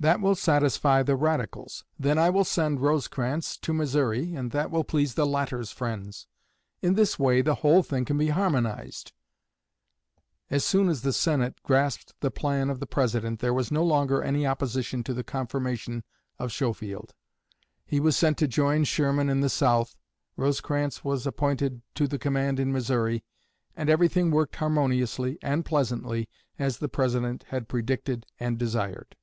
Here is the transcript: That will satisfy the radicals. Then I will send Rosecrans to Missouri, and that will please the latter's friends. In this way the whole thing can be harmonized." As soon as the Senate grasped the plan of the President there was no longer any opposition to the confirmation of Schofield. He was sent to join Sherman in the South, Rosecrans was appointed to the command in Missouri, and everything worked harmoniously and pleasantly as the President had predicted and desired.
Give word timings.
That 0.00 0.20
will 0.20 0.34
satisfy 0.34 1.04
the 1.04 1.14
radicals. 1.14 1.84
Then 1.96 2.18
I 2.18 2.28
will 2.28 2.42
send 2.42 2.80
Rosecrans 2.80 3.56
to 3.58 3.72
Missouri, 3.72 4.34
and 4.34 4.50
that 4.50 4.68
will 4.68 4.82
please 4.82 5.14
the 5.14 5.24
latter's 5.24 5.70
friends. 5.70 6.26
In 6.80 6.94
this 6.94 7.20
way 7.20 7.40
the 7.40 7.56
whole 7.56 7.84
thing 7.84 8.04
can 8.04 8.18
be 8.18 8.30
harmonized." 8.30 9.12
As 10.50 10.64
soon 10.64 10.88
as 10.88 11.02
the 11.02 11.12
Senate 11.12 11.62
grasped 11.62 12.14
the 12.18 12.32
plan 12.32 12.68
of 12.68 12.80
the 12.80 12.86
President 12.86 13.38
there 13.38 13.54
was 13.54 13.70
no 13.70 13.84
longer 13.84 14.20
any 14.24 14.44
opposition 14.44 15.04
to 15.04 15.14
the 15.14 15.22
confirmation 15.22 16.02
of 16.36 16.50
Schofield. 16.52 17.14
He 17.86 18.00
was 18.00 18.16
sent 18.16 18.38
to 18.38 18.48
join 18.48 18.82
Sherman 18.82 19.28
in 19.30 19.38
the 19.40 19.48
South, 19.48 19.94
Rosecrans 20.36 21.04
was 21.04 21.28
appointed 21.28 21.80
to 21.94 22.08
the 22.08 22.18
command 22.18 22.58
in 22.58 22.72
Missouri, 22.72 23.22
and 23.76 23.88
everything 23.88 24.32
worked 24.32 24.56
harmoniously 24.56 25.38
and 25.42 25.64
pleasantly 25.64 26.28
as 26.58 26.78
the 26.78 26.88
President 26.88 27.44
had 27.50 27.68
predicted 27.68 28.26
and 28.40 28.58
desired. 28.58 29.14